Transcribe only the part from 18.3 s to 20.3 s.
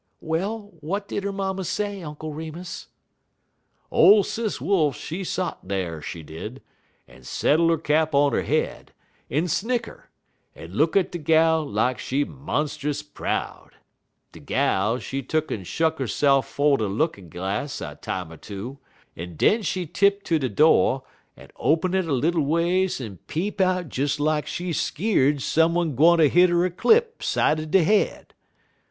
er two, en den she tipt